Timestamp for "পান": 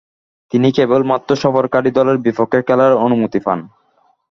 3.45-3.59